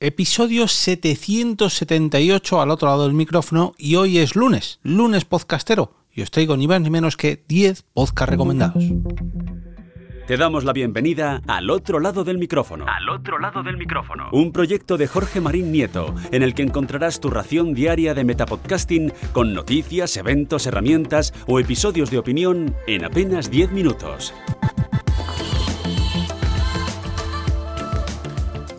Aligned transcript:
episodio 0.00 0.66
778 0.66 2.62
al 2.62 2.70
otro 2.70 2.88
lado 2.88 3.04
del 3.04 3.12
micrófono 3.12 3.74
y 3.76 3.96
hoy 3.96 4.16
es 4.16 4.34
lunes, 4.34 4.80
lunes 4.82 5.26
podcastero 5.26 5.92
y 6.10 6.22
os 6.22 6.30
traigo 6.30 6.56
ni 6.56 6.66
más 6.66 6.80
ni 6.80 6.88
menos 6.88 7.18
que 7.18 7.44
10 7.46 7.84
podcast 7.92 8.30
recomendados. 8.30 8.82
Te 10.26 10.38
damos 10.38 10.64
la 10.64 10.72
bienvenida 10.72 11.42
al 11.46 11.68
otro 11.68 12.00
lado 12.00 12.24
del 12.24 12.38
micrófono. 12.38 12.86
Al 12.88 13.10
otro 13.10 13.38
lado 13.38 13.62
del 13.62 13.76
micrófono. 13.76 14.30
Un 14.32 14.52
proyecto 14.52 14.96
de 14.96 15.06
Jorge 15.06 15.40
Marín 15.40 15.70
Nieto, 15.70 16.14
en 16.30 16.42
el 16.42 16.54
que 16.54 16.62
encontrarás 16.62 17.20
tu 17.20 17.28
ración 17.28 17.74
diaria 17.74 18.14
de 18.14 18.24
metapodcasting 18.24 19.12
con 19.32 19.52
noticias, 19.52 20.16
eventos, 20.16 20.66
herramientas 20.66 21.34
o 21.46 21.60
episodios 21.60 22.10
de 22.10 22.18
opinión 22.18 22.74
en 22.86 23.04
apenas 23.04 23.50
10 23.50 23.72
minutos. 23.72 24.32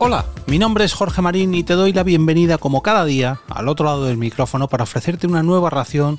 Hola, 0.03 0.25
mi 0.47 0.57
nombre 0.57 0.83
es 0.83 0.93
Jorge 0.93 1.21
Marín 1.21 1.53
y 1.53 1.61
te 1.61 1.73
doy 1.73 1.93
la 1.93 2.01
bienvenida 2.01 2.57
como 2.57 2.81
cada 2.81 3.05
día 3.05 3.39
al 3.47 3.67
otro 3.69 3.85
lado 3.85 4.05
del 4.05 4.17
micrófono 4.17 4.67
para 4.67 4.85
ofrecerte 4.85 5.27
una 5.27 5.43
nueva 5.43 5.69
ración 5.69 6.17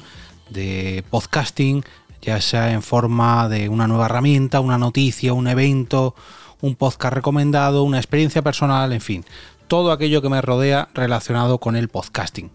de 0.51 1.03
podcasting, 1.11 1.83
ya 2.21 2.41
sea 2.41 2.71
en 2.75 2.83
forma 2.83 3.49
de 3.49 3.69
una 3.69 3.89
nueva 3.89 4.07
herramienta, 4.07 4.61
una 4.61 4.79
noticia, 4.79 5.33
un 5.33 5.49
evento, 5.49 6.15
un 6.61 6.77
podcast 6.77 7.13
recomendado, 7.13 7.83
una 7.83 7.97
experiencia 7.97 8.41
personal, 8.41 8.93
en 8.93 9.01
fin, 9.01 9.25
todo 9.67 9.91
aquello 9.91 10.23
que 10.23 10.29
me 10.29 10.41
rodea 10.41 10.89
relacionado 10.95 11.59
con 11.59 11.75
el 11.75 11.89
podcasting. 11.89 12.53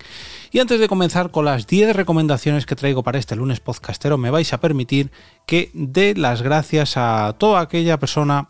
Y 0.54 0.60
antes 0.60 0.80
de 0.80 0.88
comenzar 0.88 1.32
con 1.32 1.44
las 1.44 1.68
10 1.68 1.94
recomendaciones 1.94 2.66
que 2.66 2.78
traigo 2.78 3.04
para 3.04 3.20
este 3.20 3.36
lunes 3.36 3.60
podcastero, 3.60 4.18
me 4.18 4.32
vais 4.32 4.54
a 4.54 4.62
permitir 4.62 5.12
que 5.46 5.72
dé 5.74 6.16
las 6.16 6.42
gracias 6.42 6.96
a 6.96 7.36
toda 7.38 7.60
aquella 7.60 8.00
persona 8.00 8.48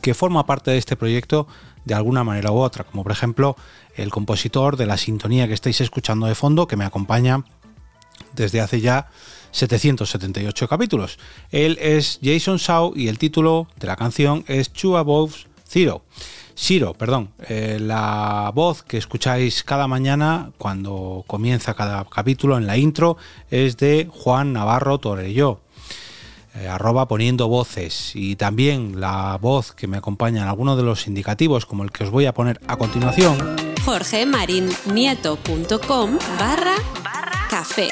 que 0.00 0.14
forma 0.14 0.46
parte 0.46 0.72
de 0.72 0.78
este 0.78 0.96
proyecto 0.96 1.46
de 1.84 1.94
alguna 1.94 2.24
manera 2.24 2.52
u 2.52 2.58
otra, 2.58 2.84
como 2.84 3.02
por 3.02 3.12
ejemplo 3.12 3.56
el 3.96 4.10
compositor 4.10 4.76
de 4.76 4.86
la 4.86 4.96
sintonía 4.96 5.48
que 5.48 5.54
estáis 5.54 5.80
escuchando 5.80 6.26
de 6.26 6.34
fondo, 6.34 6.66
que 6.66 6.76
me 6.76 6.84
acompaña 6.84 7.44
desde 8.34 8.60
hace 8.60 8.80
ya 8.80 9.08
778 9.52 10.68
capítulos. 10.68 11.18
Él 11.50 11.78
es 11.80 12.18
Jason 12.22 12.56
Shaw 12.56 12.94
y 12.96 13.08
el 13.08 13.18
título 13.18 13.68
de 13.76 13.86
la 13.86 13.96
canción 13.96 14.44
es 14.48 14.70
Two 14.70 14.96
Above 14.96 15.34
Zero. 15.68 16.02
Zero, 16.54 16.92
perdón, 16.92 17.30
eh, 17.48 17.78
la 17.80 18.50
voz 18.54 18.82
que 18.82 18.98
escucháis 18.98 19.64
cada 19.64 19.88
mañana 19.88 20.52
cuando 20.58 21.24
comienza 21.26 21.74
cada 21.74 22.04
capítulo 22.04 22.58
en 22.58 22.66
la 22.66 22.76
intro 22.76 23.16
es 23.50 23.78
de 23.78 24.08
Juan 24.10 24.52
Navarro 24.52 24.98
Torelló. 24.98 25.61
Eh, 26.54 26.68
arroba 26.68 27.08
poniendo 27.08 27.48
voces 27.48 28.12
y 28.14 28.36
también 28.36 29.00
la 29.00 29.38
voz 29.40 29.72
que 29.72 29.86
me 29.86 29.96
acompaña 29.96 30.42
en 30.42 30.48
algunos 30.48 30.76
de 30.76 30.82
los 30.82 31.06
indicativos 31.06 31.64
como 31.64 31.82
el 31.82 31.90
que 31.90 32.04
os 32.04 32.10
voy 32.10 32.26
a 32.26 32.34
poner 32.34 32.60
a 32.66 32.76
continuación. 32.76 33.56
jorgemarinieto.com 33.82 36.18
barra 36.38 36.74
café. 37.48 37.88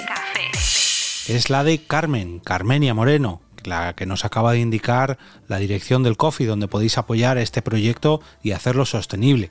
Es 1.26 1.48
la 1.48 1.64
de 1.64 1.82
Carmen, 1.82 2.38
Carmenia 2.40 2.92
Moreno, 2.92 3.40
la 3.64 3.94
que 3.94 4.04
nos 4.04 4.26
acaba 4.26 4.52
de 4.52 4.60
indicar 4.60 5.16
la 5.48 5.56
dirección 5.56 6.02
del 6.02 6.18
coffee 6.18 6.46
donde 6.46 6.68
podéis 6.68 6.98
apoyar 6.98 7.38
este 7.38 7.62
proyecto 7.62 8.20
y 8.42 8.50
hacerlo 8.50 8.84
sostenible. 8.84 9.50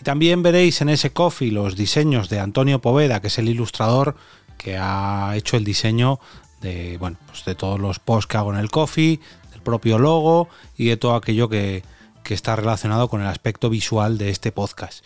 Y 0.00 0.04
también 0.04 0.42
veréis 0.42 0.80
en 0.80 0.88
ese 0.88 1.12
coffee 1.12 1.52
los 1.52 1.76
diseños 1.76 2.28
de 2.28 2.40
Antonio 2.40 2.80
Poveda, 2.80 3.20
que 3.20 3.28
es 3.28 3.38
el 3.38 3.48
ilustrador 3.48 4.16
que 4.56 4.76
ha 4.76 5.34
hecho 5.36 5.56
el 5.56 5.62
diseño 5.64 6.18
de, 6.60 6.96
bueno, 6.98 7.16
pues 7.26 7.44
de 7.44 7.54
todos 7.54 7.78
los 7.78 7.98
posts 7.98 8.26
que 8.26 8.36
hago 8.36 8.52
en 8.52 8.58
el 8.58 8.70
coffee, 8.70 9.20
del 9.52 9.62
propio 9.62 9.98
logo 9.98 10.48
y 10.76 10.86
de 10.86 10.96
todo 10.96 11.14
aquello 11.14 11.48
que, 11.48 11.82
que 12.22 12.34
está 12.34 12.56
relacionado 12.56 13.08
con 13.08 13.20
el 13.20 13.26
aspecto 13.26 13.70
visual 13.70 14.18
de 14.18 14.30
este 14.30 14.52
podcast. 14.52 15.04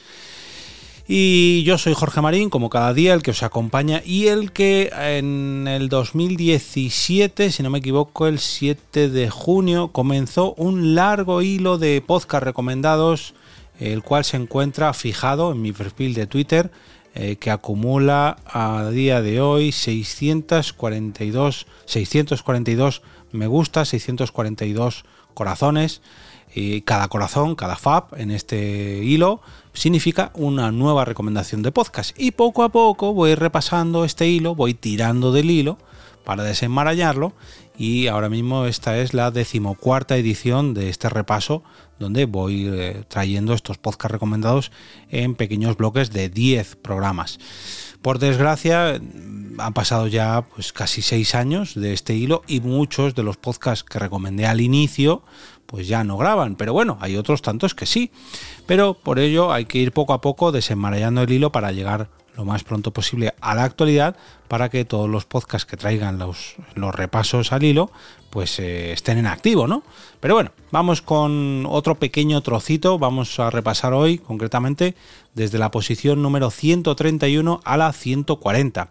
Y 1.06 1.64
yo 1.64 1.78
soy 1.78 1.94
Jorge 1.94 2.20
Marín, 2.20 2.48
como 2.48 2.70
cada 2.70 2.94
día, 2.94 3.12
el 3.12 3.22
que 3.22 3.32
os 3.32 3.42
acompaña 3.42 4.02
y 4.04 4.28
el 4.28 4.52
que 4.52 4.90
en 4.96 5.66
el 5.66 5.88
2017, 5.88 7.50
si 7.50 7.62
no 7.62 7.70
me 7.70 7.78
equivoco, 7.78 8.28
el 8.28 8.38
7 8.38 9.08
de 9.08 9.28
junio, 9.28 9.88
comenzó 9.88 10.54
un 10.54 10.94
largo 10.94 11.42
hilo 11.42 11.76
de 11.76 12.00
podcast 12.00 12.44
recomendados, 12.44 13.34
el 13.80 14.02
cual 14.02 14.24
se 14.24 14.36
encuentra 14.36 14.94
fijado 14.94 15.50
en 15.50 15.60
mi 15.60 15.72
perfil 15.72 16.14
de 16.14 16.26
Twitter, 16.26 16.70
eh, 17.14 17.36
que 17.36 17.50
acumula 17.50 18.36
a 18.46 18.88
día 18.90 19.20
de 19.20 19.40
hoy 19.40 19.72
642, 19.72 21.66
642 21.84 23.02
me 23.32 23.46
gusta, 23.46 23.84
642 23.84 25.04
corazones 25.34 26.02
y 26.54 26.82
cada 26.82 27.08
corazón, 27.08 27.54
cada 27.54 27.76
fab 27.76 28.08
en 28.16 28.30
este 28.30 29.00
hilo 29.02 29.40
significa 29.72 30.30
una 30.34 30.70
nueva 30.70 31.04
recomendación 31.04 31.62
de 31.62 31.72
podcast. 31.72 32.18
Y 32.18 32.32
poco 32.32 32.62
a 32.62 32.68
poco 32.68 33.14
voy 33.14 33.34
repasando 33.34 34.04
este 34.04 34.28
hilo, 34.28 34.54
voy 34.54 34.74
tirando 34.74 35.32
del 35.32 35.50
hilo 35.50 35.78
para 36.24 36.44
desenmarañarlo. 36.44 37.32
Y 37.76 38.06
ahora 38.06 38.28
mismo 38.28 38.66
esta 38.66 38.98
es 38.98 39.14
la 39.14 39.30
decimocuarta 39.30 40.16
edición 40.16 40.74
de 40.74 40.88
este 40.88 41.08
repaso, 41.08 41.62
donde 41.98 42.26
voy 42.26 42.68
eh, 42.70 43.04
trayendo 43.08 43.54
estos 43.54 43.78
podcasts 43.78 44.12
recomendados 44.12 44.72
en 45.10 45.34
pequeños 45.34 45.76
bloques 45.76 46.10
de 46.12 46.28
10 46.28 46.76
programas. 46.76 47.38
Por 48.02 48.18
desgracia, 48.18 49.00
han 49.58 49.72
pasado 49.74 50.06
ya 50.08 50.44
pues 50.54 50.72
casi 50.72 51.02
6 51.02 51.34
años 51.34 51.74
de 51.74 51.92
este 51.92 52.14
hilo 52.14 52.42
y 52.46 52.60
muchos 52.60 53.14
de 53.14 53.22
los 53.22 53.36
podcasts 53.36 53.84
que 53.84 53.98
recomendé 53.98 54.46
al 54.46 54.60
inicio 54.60 55.22
pues 55.72 55.88
ya 55.88 56.04
no 56.04 56.18
graban, 56.18 56.56
pero 56.56 56.74
bueno, 56.74 56.98
hay 57.00 57.16
otros 57.16 57.40
tantos 57.40 57.74
que 57.74 57.86
sí. 57.86 58.10
Pero 58.66 58.92
por 58.92 59.18
ello 59.18 59.52
hay 59.52 59.64
que 59.64 59.78
ir 59.78 59.92
poco 59.92 60.12
a 60.12 60.20
poco 60.20 60.52
desenmarañando 60.52 61.22
el 61.22 61.30
hilo 61.30 61.50
para 61.50 61.72
llegar 61.72 62.10
lo 62.36 62.44
más 62.44 62.64
pronto 62.64 62.92
posible 62.92 63.34
a 63.40 63.54
la 63.54 63.64
actualidad 63.64 64.16
para 64.48 64.68
que 64.68 64.84
todos 64.84 65.08
los 65.08 65.24
podcasts 65.24 65.66
que 65.66 65.76
traigan 65.76 66.18
los, 66.18 66.56
los 66.74 66.94
repasos 66.94 67.52
al 67.52 67.62
hilo 67.62 67.90
pues 68.32 68.58
eh, 68.58 68.92
estén 68.92 69.18
en 69.18 69.26
activo, 69.26 69.66
¿no? 69.66 69.82
Pero 70.18 70.34
bueno, 70.34 70.52
vamos 70.70 71.02
con 71.02 71.66
otro 71.68 71.96
pequeño 71.96 72.40
trocito, 72.40 72.98
vamos 72.98 73.38
a 73.38 73.50
repasar 73.50 73.92
hoy 73.92 74.16
concretamente 74.16 74.94
desde 75.34 75.58
la 75.58 75.70
posición 75.70 76.22
número 76.22 76.50
131 76.50 77.60
a 77.62 77.76
la 77.76 77.92
140. 77.92 78.88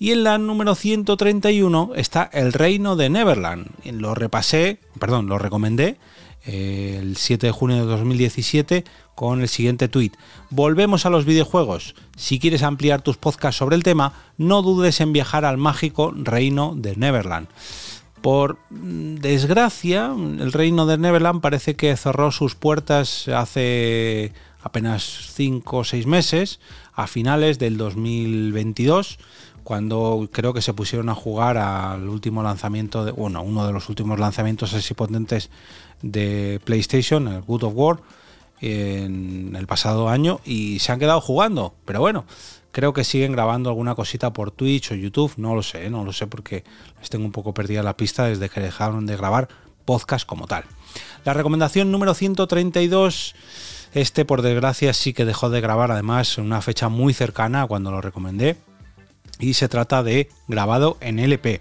Y 0.00 0.10
en 0.10 0.24
la 0.24 0.36
número 0.38 0.74
131 0.74 1.92
está 1.94 2.28
El 2.32 2.52
Reino 2.52 2.96
de 2.96 3.08
Neverland. 3.08 3.68
Lo 3.84 4.16
repasé, 4.16 4.80
perdón, 4.98 5.28
lo 5.28 5.38
recomendé 5.38 5.96
el 6.44 7.16
7 7.16 7.46
de 7.46 7.52
junio 7.52 7.76
de 7.76 7.84
2017 7.84 8.84
con 9.14 9.42
el 9.42 9.48
siguiente 9.48 9.88
tuit. 9.88 10.16
Volvemos 10.50 11.06
a 11.06 11.10
los 11.10 11.24
videojuegos. 11.24 11.94
Si 12.16 12.38
quieres 12.38 12.62
ampliar 12.62 13.02
tus 13.02 13.16
podcasts 13.16 13.58
sobre 13.58 13.76
el 13.76 13.82
tema, 13.82 14.12
no 14.38 14.62
dudes 14.62 15.00
en 15.00 15.12
viajar 15.12 15.44
al 15.44 15.58
mágico 15.58 16.12
reino 16.14 16.74
de 16.76 16.96
Neverland. 16.96 17.48
Por 18.20 18.58
desgracia, 18.70 20.12
el 20.16 20.52
reino 20.52 20.86
de 20.86 20.96
Neverland 20.96 21.40
parece 21.40 21.74
que 21.74 21.96
cerró 21.96 22.30
sus 22.30 22.54
puertas 22.54 23.26
hace 23.28 24.32
apenas 24.62 25.32
5 25.34 25.78
o 25.78 25.84
6 25.84 26.06
meses, 26.06 26.60
a 26.94 27.08
finales 27.08 27.58
del 27.58 27.76
2022 27.76 29.18
cuando 29.64 30.28
creo 30.32 30.52
que 30.52 30.62
se 30.62 30.74
pusieron 30.74 31.08
a 31.08 31.14
jugar 31.14 31.56
al 31.56 32.08
último 32.08 32.42
lanzamiento, 32.42 33.04
de, 33.04 33.12
bueno, 33.12 33.42
uno 33.42 33.66
de 33.66 33.72
los 33.72 33.88
últimos 33.88 34.18
lanzamientos 34.18 34.74
así 34.74 34.94
potentes 34.94 35.50
de 36.02 36.60
PlayStation, 36.64 37.28
el 37.28 37.42
Good 37.42 37.64
of 37.64 37.72
War, 37.74 38.00
en 38.60 39.56
el 39.56 39.66
pasado 39.66 40.08
año 40.08 40.40
y 40.44 40.78
se 40.78 40.92
han 40.92 40.98
quedado 40.98 41.20
jugando. 41.20 41.74
Pero 41.84 42.00
bueno, 42.00 42.24
creo 42.70 42.92
que 42.92 43.04
siguen 43.04 43.32
grabando 43.32 43.70
alguna 43.70 43.94
cosita 43.94 44.32
por 44.32 44.50
Twitch 44.50 44.92
o 44.92 44.94
YouTube, 44.94 45.32
no 45.36 45.54
lo 45.54 45.62
sé, 45.62 45.90
no 45.90 46.04
lo 46.04 46.12
sé 46.12 46.26
porque 46.26 46.64
les 46.98 47.10
tengo 47.10 47.24
un 47.24 47.32
poco 47.32 47.54
perdida 47.54 47.82
la 47.82 47.96
pista 47.96 48.24
desde 48.24 48.48
que 48.48 48.60
dejaron 48.60 49.06
de 49.06 49.16
grabar 49.16 49.48
podcast 49.84 50.26
como 50.26 50.46
tal. 50.46 50.64
La 51.24 51.34
recomendación 51.34 51.90
número 51.90 52.14
132, 52.14 53.34
este 53.94 54.24
por 54.24 54.42
desgracia 54.42 54.92
sí 54.92 55.12
que 55.12 55.24
dejó 55.24 55.50
de 55.50 55.60
grabar 55.60 55.90
además 55.90 56.38
en 56.38 56.44
una 56.44 56.62
fecha 56.62 56.88
muy 56.88 57.14
cercana 57.14 57.62
a 57.62 57.66
cuando 57.66 57.90
lo 57.90 58.00
recomendé 58.00 58.56
y 59.42 59.54
se 59.54 59.68
trata 59.68 60.02
de 60.02 60.28
grabado 60.48 60.96
en 61.00 61.18
LP. 61.18 61.60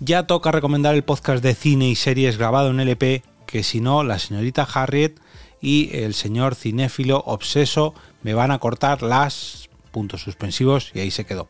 Ya 0.00 0.26
toca 0.26 0.52
recomendar 0.52 0.94
el 0.94 1.04
podcast 1.04 1.42
de 1.42 1.54
cine 1.54 1.88
y 1.88 1.96
series 1.96 2.38
grabado 2.38 2.70
en 2.70 2.80
LP 2.80 3.22
que 3.46 3.62
si 3.62 3.80
no, 3.80 4.04
la 4.04 4.18
señorita 4.18 4.62
Harriet 4.62 5.20
y 5.60 5.90
el 5.96 6.14
señor 6.14 6.54
cinéfilo 6.54 7.22
obseso 7.26 7.94
me 8.22 8.34
van 8.34 8.50
a 8.50 8.58
cortar 8.58 9.02
las 9.02 9.68
puntos 9.90 10.22
suspensivos 10.22 10.92
y 10.94 11.00
ahí 11.00 11.10
se 11.10 11.24
quedó. 11.24 11.48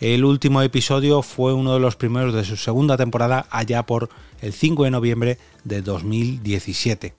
El 0.00 0.24
último 0.24 0.62
episodio 0.62 1.22
fue 1.22 1.52
uno 1.52 1.74
de 1.74 1.80
los 1.80 1.96
primeros 1.96 2.34
de 2.34 2.44
su 2.44 2.56
segunda 2.56 2.96
temporada 2.96 3.46
allá 3.50 3.84
por 3.84 4.08
el 4.40 4.52
5 4.52 4.84
de 4.84 4.90
noviembre 4.90 5.38
de 5.64 5.82
2017. 5.82 7.14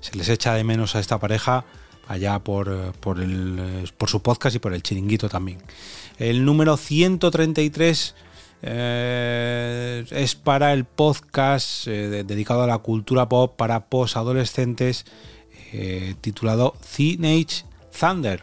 Se 0.00 0.16
les 0.16 0.28
echa 0.28 0.54
de 0.54 0.64
menos 0.64 0.96
a 0.96 1.00
esta 1.00 1.18
pareja 1.18 1.64
allá 2.06 2.38
por, 2.38 2.92
por, 3.00 3.20
el, 3.20 3.90
por 3.96 4.08
su 4.08 4.20
podcast 4.22 4.56
y 4.56 4.58
por 4.58 4.74
el 4.74 4.82
chiringuito 4.82 5.28
también. 5.28 5.58
El 6.18 6.44
número 6.44 6.76
133 6.76 8.14
eh, 8.62 10.04
es 10.10 10.34
para 10.34 10.72
el 10.72 10.84
podcast 10.84 11.86
eh, 11.86 12.24
dedicado 12.24 12.62
a 12.62 12.66
la 12.66 12.78
cultura 12.78 13.28
pop 13.28 13.54
para 13.56 13.86
posadolescentes 13.86 15.04
eh, 15.72 16.14
titulado 16.20 16.74
Teenage 16.96 17.64
Thunder, 17.98 18.42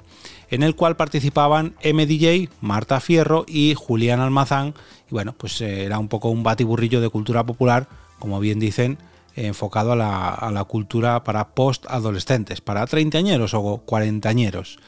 en 0.49 0.61
el 0.61 0.75
cual 0.75 0.95
participaban 0.97 1.73
MDJ, 1.83 2.49
Marta 2.61 2.99
Fierro 2.99 3.45
y 3.47 3.75
Julián 3.75 4.19
Almazán. 4.19 4.73
Y 5.09 5.11
bueno, 5.11 5.33
pues 5.37 5.61
eh, 5.61 5.85
era 5.85 5.99
un 5.99 6.09
poco 6.09 6.29
un 6.29 6.43
batiburrillo 6.43 7.01
de 7.01 7.09
cultura 7.09 7.45
popular, 7.45 7.87
como 8.19 8.39
bien 8.39 8.59
dicen, 8.59 8.97
enfocado 9.35 9.93
a 9.93 9.95
la, 9.95 10.29
a 10.29 10.51
la 10.51 10.63
cultura 10.63 11.23
para 11.23 11.49
post-adolescentes, 11.55 12.61
para 12.61 12.85
treintañeros 12.85 13.53
o 13.53 13.83
cuarentañeros, 13.85 14.79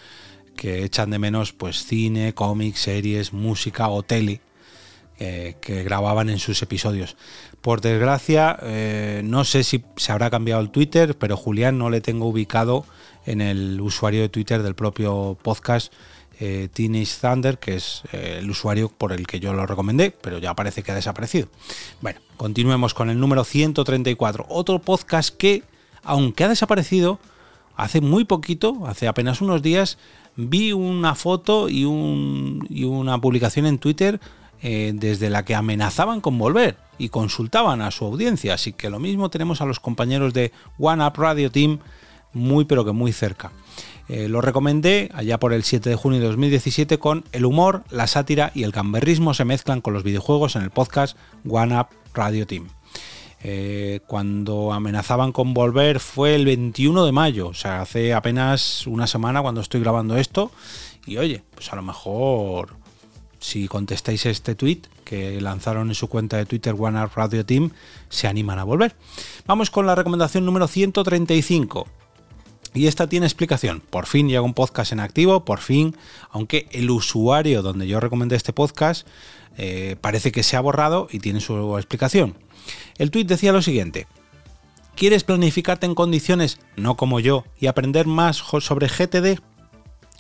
que 0.56 0.84
echan 0.84 1.10
de 1.10 1.20
menos 1.20 1.54
pues 1.54 1.86
cine, 1.86 2.34
cómics, 2.34 2.82
series, 2.82 3.34
música 3.34 3.90
o 3.90 4.04
tele 4.04 4.42
eh, 5.18 5.56
que 5.62 5.82
grababan 5.84 6.30
en 6.30 6.40
sus 6.40 6.62
episodios. 6.62 7.16
Por 7.62 7.80
desgracia, 7.80 8.60
eh, 8.64 9.22
no 9.24 9.46
sé 9.46 9.64
si 9.64 9.82
se 9.96 10.12
habrá 10.12 10.30
cambiado 10.30 10.62
el 10.62 10.72
Twitter, 10.72 11.18
pero 11.18 11.38
Julián 11.38 11.78
no 11.78 11.90
le 11.90 12.02
tengo 12.02 12.28
ubicado 12.28 12.86
en 13.26 13.40
el 13.40 13.80
usuario 13.80 14.22
de 14.22 14.28
Twitter 14.28 14.62
del 14.62 14.76
propio 14.76 15.38
podcast 15.42 15.94
eh, 16.40 16.70
Teenage 16.72 17.14
Thunder, 17.22 17.58
que 17.60 17.76
es 17.76 18.04
eh, 18.12 18.38
el 18.40 18.50
usuario 18.50 18.90
por 18.90 19.14
el 19.14 19.28
que 19.28 19.40
yo 19.40 19.54
lo 19.54 19.66
recomendé, 19.66 20.12
pero 20.12 20.38
ya 20.38 20.54
parece 20.54 20.84
que 20.84 20.92
ha 20.92 20.96
desaparecido. 20.96 21.48
Bueno, 22.02 22.20
continuemos 22.38 22.94
con 22.94 23.10
el 23.10 23.20
número 23.20 23.44
134, 23.44 24.46
otro 24.50 24.80
podcast 24.80 25.36
que, 25.36 25.64
aunque 26.04 26.44
ha 26.44 26.50
desaparecido, 26.50 27.20
hace 27.76 28.02
muy 28.02 28.26
poquito, 28.26 28.86
hace 28.88 29.08
apenas 29.08 29.42
unos 29.42 29.62
días, 29.62 29.98
vi 30.36 30.74
una 30.74 31.16
foto 31.16 31.70
y, 31.70 31.86
un, 31.86 32.66
y 32.70 32.84
una 32.84 33.20
publicación 33.20 33.66
en 33.66 33.80
Twitter 33.80 34.20
eh, 34.62 34.94
desde 34.96 35.30
la 35.30 35.46
que 35.46 35.56
amenazaban 35.56 36.22
con 36.22 36.38
volver 36.38 36.78
y 36.98 37.10
consultaban 37.10 37.82
a 37.82 37.92
su 37.92 38.06
audiencia. 38.06 38.54
Así 38.54 38.74
que 38.74 38.90
lo 38.90 39.00
mismo 39.00 39.30
tenemos 39.30 39.62
a 39.62 39.66
los 39.66 39.80
compañeros 39.80 40.34
de 40.34 40.52
One 40.80 41.06
Up 41.06 41.14
Radio 41.18 41.52
Team 41.52 41.80
muy 42.34 42.66
pero 42.66 42.86
que 42.86 42.92
muy 42.92 43.12
cerca. 43.12 43.52
Eh, 44.08 44.28
lo 44.30 44.42
recomendé 44.42 45.10
allá 45.14 45.40
por 45.40 45.52
el 45.54 45.64
7 45.64 45.90
de 45.90 45.96
junio 45.96 46.20
de 46.20 46.28
2017 46.28 47.00
con 47.00 47.24
el 47.32 47.46
humor, 47.46 47.84
la 47.90 48.08
sátira 48.08 48.52
y 48.54 48.64
el 48.64 48.72
gamberrismo 48.72 49.34
se 49.34 49.46
mezclan 49.46 49.82
con 49.82 49.94
los 49.94 50.04
videojuegos 50.04 50.56
en 50.56 50.62
el 50.62 50.70
podcast 50.70 51.18
One 51.48 51.80
Up 51.80 51.88
Radio 52.14 52.46
Team. 52.46 52.68
Eh, 53.42 54.00
cuando 54.08 54.74
amenazaban 54.74 55.32
con 55.32 55.54
volver 55.54 56.00
fue 56.00 56.36
el 56.36 56.46
21 56.46 57.06
de 57.06 57.12
mayo, 57.12 57.48
o 57.48 57.54
sea, 57.54 57.82
hace 57.82 58.14
apenas 58.14 58.88
una 58.88 59.08
semana 59.08 59.42
cuando 59.42 59.62
estoy 59.62 59.82
grabando 59.82 60.18
esto. 60.18 60.52
Y 61.06 61.18
oye, 61.18 61.44
pues 61.54 61.72
a 61.72 61.76
lo 61.76 61.84
mejor 61.84 62.78
si 63.40 63.68
contestáis 63.68 64.26
este 64.26 64.56
tweet 64.56 64.82
que 65.04 65.40
lanzaron 65.40 65.90
en 65.90 65.96
su 65.96 66.08
cuenta 66.08 66.38
de 66.38 66.48
Twitter 66.48 66.76
One 66.78 67.04
Up 67.04 67.12
Radio 67.16 67.46
Team, 67.46 67.72
se 68.10 68.28
animan 68.28 68.58
a 68.58 68.64
volver. 68.64 68.96
Vamos 69.46 69.70
con 69.70 69.86
la 69.86 69.94
recomendación 69.94 70.46
número 70.46 70.68
135. 70.68 71.88
Y 72.76 72.88
esta 72.88 73.08
tiene 73.08 73.26
explicación. 73.26 73.82
Por 73.90 74.06
fin 74.06 74.28
llega 74.28 74.42
un 74.42 74.54
podcast 74.54 74.92
en 74.92 75.00
activo, 75.00 75.46
por 75.46 75.60
fin, 75.60 75.96
aunque 76.30 76.68
el 76.72 76.92
usuario 76.92 77.62
donde 77.62 77.88
yo 77.88 78.02
recomendé 78.02 78.36
este 78.36 78.54
podcast 78.54 79.08
eh, 79.58 79.96
parece 80.02 80.34
que 80.34 80.44
se 80.44 80.58
ha 80.58 80.62
borrado 80.62 81.08
y 81.10 81.20
tiene 81.20 81.40
su 81.40 81.78
explicación. 81.78 82.38
El 82.98 83.12
tweet 83.12 83.24
decía 83.24 83.54
lo 83.54 83.62
siguiente. 83.62 84.08
¿Quieres 84.96 85.24
planificarte 85.24 85.86
en 85.86 85.96
condiciones, 85.96 86.60
no 86.76 86.98
como 86.98 87.20
yo, 87.22 87.46
y 87.60 87.68
aprender 87.68 88.08
más 88.08 88.38
sobre 88.38 88.88
GTD? 88.88 89.40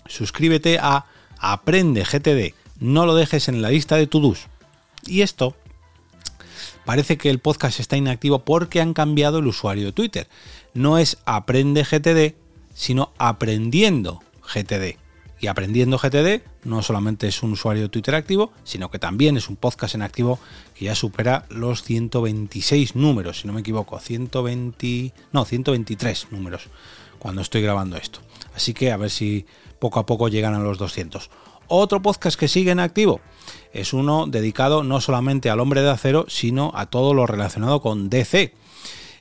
Suscríbete 0.07 0.79
a 0.79 1.05
Aprende 1.39 2.03
GTD. 2.03 2.53
No 2.79 3.05
lo 3.05 3.15
dejes 3.15 3.49
en 3.49 3.61
la 3.61 3.69
lista 3.69 3.97
de 3.97 4.07
to-dos. 4.07 4.47
Y 5.05 5.21
esto 5.21 5.55
parece 6.85 7.17
que 7.17 7.29
el 7.29 7.39
podcast 7.39 7.79
está 7.79 7.97
inactivo 7.97 8.39
porque 8.39 8.79
han 8.79 8.93
cambiado 8.93 9.39
el 9.39 9.47
usuario 9.47 9.87
de 9.87 9.91
Twitter. 9.91 10.27
No 10.73 10.97
es 10.97 11.17
Aprende 11.25 11.83
GTD, 11.83 12.44
sino 12.75 13.13
aprendiendo 13.17 14.21
GTD. 14.53 14.99
Y 15.39 15.47
aprendiendo 15.47 15.97
GTD 15.97 16.43
no 16.63 16.81
solamente 16.81 17.27
es 17.27 17.41
un 17.41 17.53
usuario 17.53 17.83
de 17.83 17.89
Twitter 17.89 18.13
activo, 18.15 18.51
sino 18.63 18.91
que 18.91 18.99
también 18.99 19.37
es 19.37 19.49
un 19.49 19.55
podcast 19.55 19.95
en 19.95 20.01
activo 20.01 20.39
que 20.75 20.85
ya 20.85 20.95
supera 20.95 21.45
los 21.49 21.83
126 21.83 22.95
números, 22.95 23.41
si 23.41 23.47
no 23.47 23.53
me 23.53 23.61
equivoco, 23.61 23.99
120, 23.99 25.13
no, 25.31 25.45
123 25.45 26.27
números 26.31 26.67
cuando 27.19 27.41
estoy 27.41 27.61
grabando 27.61 27.97
esto. 27.97 28.19
Así 28.55 28.73
que 28.73 28.91
a 28.91 28.97
ver 28.97 29.09
si 29.09 29.45
poco 29.79 29.99
a 29.99 30.05
poco 30.05 30.27
llegan 30.27 30.53
a 30.53 30.59
los 30.59 30.77
200. 30.77 31.29
Otro 31.67 32.01
podcast 32.01 32.39
que 32.39 32.47
sigue 32.47 32.71
en 32.71 32.79
activo 32.79 33.21
es 33.73 33.93
uno 33.93 34.27
dedicado 34.27 34.83
no 34.83 35.01
solamente 35.01 35.49
al 35.49 35.59
hombre 35.59 35.81
de 35.81 35.89
acero, 35.89 36.25
sino 36.27 36.71
a 36.75 36.85
todo 36.85 37.13
lo 37.13 37.25
relacionado 37.25 37.81
con 37.81 38.09
DC 38.09 38.53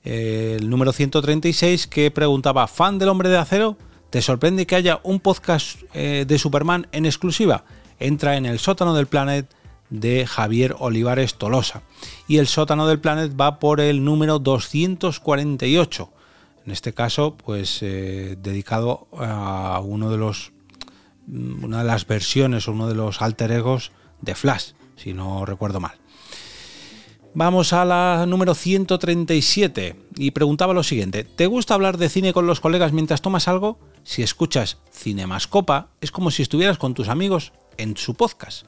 el 0.05 0.69
número 0.69 0.93
136 0.93 1.87
que 1.87 2.11
preguntaba, 2.11 2.67
¿fan 2.67 2.99
del 2.99 3.09
hombre 3.09 3.31
de 3.31 3.39
acero? 3.39 3.77
¿Te 4.11 4.23
sorprende 4.23 4.67
que 4.67 4.77
haya 4.77 5.01
un 5.03 5.19
podcast 5.19 5.81
eh, 5.95 6.25
de 6.29 6.39
Superman 6.39 6.87
en 6.93 7.07
exclusiva? 7.07 7.65
Entra 7.99 8.37
en 8.37 8.47
el 8.47 8.59
sótano 8.59 8.95
del 8.95 9.07
Planet 9.07 9.49
de 9.91 10.27
Javier 10.27 10.77
Olivares 10.79 11.35
Tolosa. 11.35 11.83
Y 12.29 12.37
el 12.39 12.47
sótano 12.47 12.87
del 12.87 13.01
Planet 13.01 13.33
va 13.39 13.59
por 13.59 13.81
el 13.81 14.05
número 14.05 14.39
248. 14.39 16.11
En 16.67 16.73
este 16.73 16.93
caso, 16.93 17.37
pues 17.37 17.79
eh, 17.83 18.37
dedicado 18.41 19.09
a 19.19 19.81
uno 19.83 20.11
de 20.11 20.19
los 20.19 20.53
una 21.27 21.79
de 21.79 21.85
las 21.85 22.07
versiones 22.07 22.69
o 22.69 22.73
uno 22.73 22.87
de 22.87 22.95
los 22.95 23.23
alter 23.23 23.51
egos 23.51 23.93
de 24.21 24.35
Flash, 24.35 24.73
si 24.97 25.15
no 25.15 25.47
recuerdo 25.47 25.81
mal. 25.81 25.95
Vamos 27.37 27.73
a 27.73 27.85
la 27.85 28.27
número 28.29 28.55
137 28.55 29.97
y 30.17 30.31
preguntaba 30.31 30.73
lo 30.73 30.85
siguiente, 30.85 31.25
¿te 31.25 31.49
gusta 31.49 31.75
hablar 31.75 31.99
de 31.99 32.09
cine 32.09 32.33
con 32.33 32.47
los 32.47 32.61
colegas 32.61 32.93
mientras 32.93 33.23
tomas 33.23 33.49
algo? 33.49 33.77
Si 34.05 34.23
escuchas 34.23 34.79
Cinemascopa 34.93 35.89
es 36.01 36.13
como 36.13 36.31
si 36.31 36.43
estuvieras 36.43 36.79
con 36.79 36.95
tus 36.95 37.09
amigos 37.09 37.53
en 37.77 37.97
su 37.97 38.15
podcast. 38.15 38.67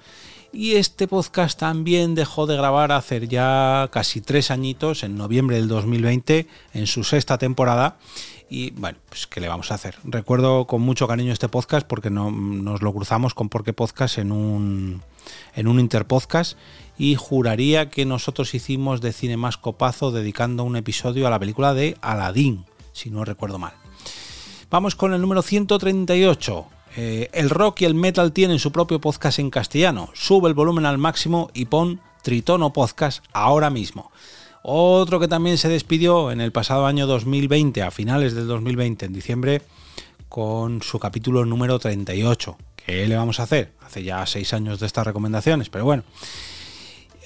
Y 0.52 0.74
este 0.74 1.06
podcast 1.06 1.56
también 1.60 2.16
dejó 2.16 2.48
de 2.48 2.56
grabar 2.56 2.90
hace 2.90 3.28
ya 3.28 3.88
casi 3.92 4.20
tres 4.20 4.50
añitos, 4.50 5.04
en 5.04 5.16
noviembre 5.16 5.56
del 5.56 5.68
2020, 5.68 6.48
en 6.74 6.86
su 6.88 7.04
sexta 7.04 7.38
temporada. 7.38 7.98
Y 8.48 8.70
bueno, 8.72 8.98
pues 9.08 9.26
¿qué 9.26 9.40
le 9.40 9.48
vamos 9.48 9.72
a 9.72 9.74
hacer? 9.74 9.96
Recuerdo 10.04 10.66
con 10.66 10.80
mucho 10.80 11.08
cariño 11.08 11.32
este 11.32 11.48
podcast 11.48 11.86
porque 11.86 12.10
no, 12.10 12.30
nos 12.30 12.80
lo 12.80 12.92
cruzamos 12.92 13.34
con 13.34 13.48
Porque 13.48 13.72
Podcast 13.72 14.18
en 14.18 14.30
un, 14.30 15.02
en 15.54 15.66
un 15.66 15.80
interpodcast 15.80 16.56
y 16.96 17.16
juraría 17.16 17.90
que 17.90 18.06
nosotros 18.06 18.54
hicimos 18.54 19.00
de 19.00 19.12
cine 19.12 19.36
más 19.36 19.56
copazo 19.56 20.12
dedicando 20.12 20.62
un 20.62 20.76
episodio 20.76 21.26
a 21.26 21.30
la 21.30 21.40
película 21.40 21.74
de 21.74 21.96
Aladdin, 22.00 22.64
si 22.92 23.10
no 23.10 23.24
recuerdo 23.24 23.58
mal. 23.58 23.74
Vamos 24.70 24.94
con 24.94 25.12
el 25.12 25.20
número 25.20 25.42
138. 25.42 26.66
Eh, 26.96 27.28
el 27.32 27.50
rock 27.50 27.82
y 27.82 27.84
el 27.84 27.94
metal 27.94 28.32
tienen 28.32 28.58
su 28.58 28.72
propio 28.72 29.00
podcast 29.00 29.38
en 29.38 29.50
castellano. 29.50 30.08
Sube 30.14 30.48
el 30.48 30.54
volumen 30.54 30.86
al 30.86 30.98
máximo 30.98 31.50
y 31.52 31.66
pon 31.66 32.00
Tritono 32.22 32.72
Podcast 32.72 33.24
ahora 33.32 33.70
mismo. 33.70 34.10
Otro 34.68 35.20
que 35.20 35.28
también 35.28 35.58
se 35.58 35.68
despidió 35.68 36.32
en 36.32 36.40
el 36.40 36.50
pasado 36.50 36.86
año 36.86 37.06
2020, 37.06 37.82
a 37.82 37.92
finales 37.92 38.34
del 38.34 38.48
2020, 38.48 39.06
en 39.06 39.12
diciembre, 39.12 39.62
con 40.28 40.82
su 40.82 40.98
capítulo 40.98 41.44
número 41.44 41.78
38. 41.78 42.58
¿Qué 42.74 43.06
le 43.06 43.14
vamos 43.14 43.38
a 43.38 43.44
hacer? 43.44 43.70
Hace 43.82 44.02
ya 44.02 44.26
seis 44.26 44.52
años 44.52 44.80
de 44.80 44.86
estas 44.86 45.06
recomendaciones, 45.06 45.68
pero 45.68 45.84
bueno 45.84 46.02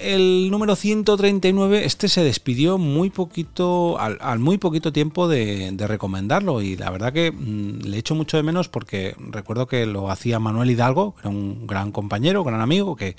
el 0.01 0.51
número 0.51 0.77
139, 0.77 1.85
este 1.85 2.09
se 2.09 2.25
despidió 2.25 2.79
muy 2.79 3.11
poquito, 3.11 3.99
al, 3.99 4.39
muy 4.39 4.59
poquito 4.59 4.93
tiempo 4.93 5.29
de, 5.29 5.75
recomendarlo 5.79 6.63
y 6.63 6.77
la 6.77 6.91
verdad 6.91 7.13
que 7.13 7.33
mm, 7.33 7.83
le 7.85 7.99
echo 7.99 8.15
mucho 8.15 8.37
de 8.37 8.43
menos 8.43 8.69
porque 8.69 9.15
recuerdo 9.19 9.67
que 9.67 9.87
lo 9.87 10.11
hacía 10.11 10.39
Manuel 10.39 10.71
Hidalgo, 10.71 11.15
que 11.15 11.21
era 11.21 11.31
un 11.31 11.67
gran 11.67 11.93
compañero, 11.93 12.45
gran 12.45 12.61
amigo, 12.61 12.97
que 12.97 13.17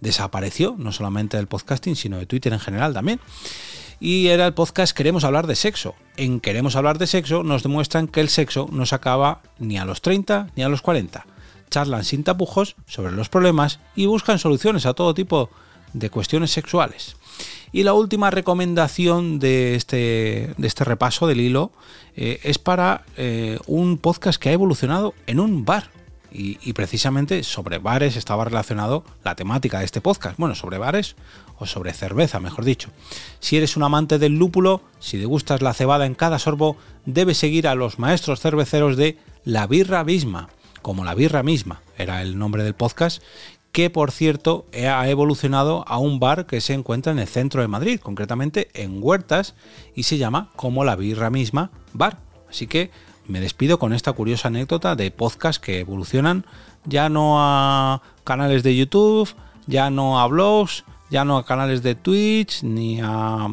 desapareció, 0.00 0.74
no 0.78 0.92
solamente 0.92 1.36
del 1.36 1.46
podcasting, 1.46 1.96
sino 1.96 2.18
de 2.18 2.26
Twitter 2.26 2.52
en 2.52 2.60
general 2.60 2.94
también. 2.94 3.20
Y 4.00 4.26
era 4.26 4.46
el 4.46 4.54
podcast 4.54 4.94
Queremos 4.94 5.24
hablar 5.24 5.46
de 5.46 5.54
sexo. 5.54 5.94
En 6.16 6.40
Queremos 6.40 6.76
hablar 6.76 6.98
de 6.98 7.06
sexo 7.06 7.42
nos 7.42 7.62
demuestran 7.62 8.08
que 8.08 8.20
el 8.20 8.28
sexo 8.28 8.68
no 8.72 8.86
se 8.86 8.94
acaba 8.94 9.40
ni 9.58 9.78
a 9.78 9.84
los 9.84 10.02
30 10.02 10.50
ni 10.56 10.62
a 10.62 10.68
los 10.68 10.82
40. 10.82 11.26
Charlan 11.70 12.04
sin 12.04 12.24
tapujos 12.24 12.76
sobre 12.86 13.12
los 13.12 13.28
problemas 13.28 13.80
y 13.94 14.06
buscan 14.06 14.38
soluciones 14.38 14.84
a 14.86 14.94
todo 14.94 15.14
tipo 15.14 15.48
de 15.48 15.63
de 15.94 16.10
cuestiones 16.10 16.50
sexuales. 16.50 17.16
Y 17.72 17.82
la 17.82 17.94
última 17.94 18.30
recomendación 18.30 19.38
de 19.38 19.74
este, 19.74 20.54
de 20.56 20.66
este 20.66 20.84
repaso 20.84 21.26
del 21.26 21.40
hilo 21.40 21.72
eh, 22.14 22.38
es 22.44 22.58
para 22.58 23.04
eh, 23.16 23.58
un 23.66 23.98
podcast 23.98 24.40
que 24.40 24.50
ha 24.50 24.52
evolucionado 24.52 25.14
en 25.26 25.40
un 25.40 25.64
bar. 25.64 25.90
Y, 26.36 26.72
precisamente 26.72 27.44
sobre 27.44 27.78
bares 27.78 28.16
estaba 28.16 28.44
relacionado 28.44 29.04
la 29.22 29.36
temática 29.36 29.78
de 29.78 29.84
este 29.84 30.00
podcast. 30.00 30.36
Bueno, 30.36 30.56
sobre 30.56 30.78
bares 30.78 31.14
o 31.58 31.66
sobre 31.66 31.92
cerveza, 31.92 32.40
mejor 32.40 32.64
dicho. 32.64 32.90
Si 33.38 33.56
eres 33.56 33.76
un 33.76 33.84
amante 33.84 34.18
del 34.18 34.34
lúpulo, 34.34 34.80
si 34.98 35.16
te 35.16 35.26
gustas 35.26 35.62
la 35.62 35.74
cebada 35.74 36.06
en 36.06 36.16
cada 36.16 36.40
sorbo, 36.40 36.76
debes 37.06 37.38
seguir 37.38 37.68
a 37.68 37.76
los 37.76 38.00
maestros 38.00 38.40
cerveceros 38.40 38.96
de 38.96 39.16
La 39.44 39.68
Birra 39.68 40.02
Misma, 40.02 40.48
como 40.84 41.02
la 41.02 41.14
birra 41.14 41.42
misma, 41.42 41.80
era 41.96 42.20
el 42.20 42.38
nombre 42.38 42.62
del 42.62 42.74
podcast, 42.74 43.22
que 43.74 43.90
por 43.90 44.12
cierto 44.12 44.66
ha 44.72 45.08
evolucionado 45.08 45.84
a 45.88 45.98
un 45.98 46.20
bar 46.20 46.46
que 46.46 46.60
se 46.60 46.74
encuentra 46.74 47.10
en 47.10 47.18
el 47.18 47.26
centro 47.26 47.60
de 47.60 47.66
Madrid, 47.66 47.98
concretamente 47.98 48.68
en 48.72 49.02
Huertas, 49.02 49.56
y 49.96 50.04
se 50.04 50.16
llama 50.16 50.50
como 50.54 50.84
la 50.84 50.94
birra 50.94 51.28
misma 51.28 51.72
bar. 51.92 52.20
Así 52.48 52.68
que 52.68 52.92
Me 53.26 53.40
despido 53.40 53.78
con 53.78 53.92
esta 53.94 54.12
curiosa 54.12 54.48
anécdota 54.48 54.94
de 54.96 55.10
podcast 55.10 55.60
que 55.60 55.80
evolucionan. 55.80 56.44
Ya 56.84 57.08
no 57.08 57.40
a 57.40 58.02
canales 58.22 58.62
de 58.62 58.76
YouTube, 58.76 59.34
ya 59.66 59.90
no 59.90 60.20
a 60.20 60.26
blogs, 60.28 60.84
ya 61.10 61.24
no 61.24 61.38
a 61.38 61.44
canales 61.44 61.82
de 61.82 61.94
Twitch, 61.94 62.62
ni 62.62 63.00
a 63.02 63.48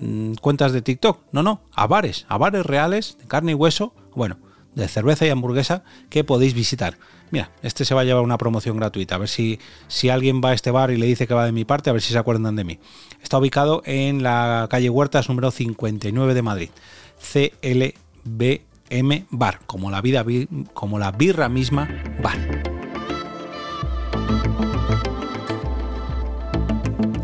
mm, 0.00 0.32
cuentas 0.40 0.72
de 0.72 0.82
TikTok, 0.82 1.20
no, 1.30 1.42
no, 1.42 1.60
a 1.74 1.86
bares, 1.86 2.24
a 2.28 2.38
bares 2.38 2.64
reales 2.64 3.18
de 3.18 3.26
carne 3.26 3.52
y 3.52 3.54
hueso, 3.54 3.94
bueno, 4.16 4.38
de 4.74 4.88
cerveza 4.88 5.26
y 5.26 5.30
hamburguesa 5.30 5.84
que 6.08 6.24
podéis 6.24 6.54
visitar. 6.54 6.96
Mira, 7.30 7.50
este 7.62 7.84
se 7.84 7.94
va 7.94 8.02
a 8.02 8.04
llevar 8.04 8.22
una 8.22 8.38
promoción 8.38 8.76
gratuita. 8.76 9.14
A 9.14 9.18
ver 9.18 9.28
si, 9.28 9.58
si 9.88 10.10
alguien 10.10 10.40
va 10.44 10.50
a 10.50 10.54
este 10.54 10.70
bar 10.70 10.90
y 10.90 10.98
le 10.98 11.06
dice 11.06 11.26
que 11.26 11.34
va 11.34 11.46
de 11.46 11.52
mi 11.52 11.64
parte, 11.64 11.90
a 11.90 11.92
ver 11.92 12.02
si 12.02 12.12
se 12.12 12.18
acuerdan 12.18 12.56
de 12.56 12.64
mí. 12.64 12.78
Está 13.22 13.38
ubicado 13.38 13.82
en 13.86 14.22
la 14.22 14.66
calle 14.70 14.90
Huertas 14.90 15.28
número 15.28 15.50
59 15.50 16.34
de 16.34 16.42
Madrid. 16.42 16.70
CLBM 17.32 19.26
Bar, 19.30 19.60
como 19.66 19.90
la, 19.90 20.00
vida, 20.00 20.24
como 20.74 20.98
la 20.98 21.12
birra 21.12 21.48
misma, 21.48 21.88
bar. 22.22 22.72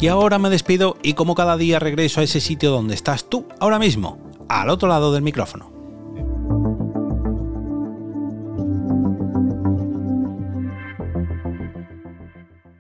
Y 0.01 0.07
ahora 0.07 0.39
me 0.39 0.49
despido 0.49 0.97
y 1.03 1.15
como 1.15 1.35
cada 1.35 1.57
día 1.57 1.81
regreso 1.81 2.21
a 2.21 2.23
ese 2.23 2.41
sitio 2.41 2.71
donde 2.71 2.95
estás 2.95 3.29
tú 3.29 3.49
ahora 3.59 3.81
mismo, 3.81 4.19
al 4.49 4.71
otro 4.71 4.89
lado 4.89 5.13
del 5.13 5.23
micrófono. 5.23 5.78